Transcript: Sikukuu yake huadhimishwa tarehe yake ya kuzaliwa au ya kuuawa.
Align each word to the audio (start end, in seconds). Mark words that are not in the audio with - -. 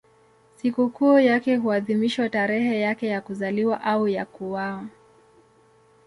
Sikukuu 0.55 1.19
yake 1.19 1.55
huadhimishwa 1.55 2.29
tarehe 2.29 2.79
yake 2.79 3.07
ya 3.07 3.21
kuzaliwa 3.21 3.81
au 3.81 4.07
ya 4.07 4.25
kuuawa. 4.25 4.85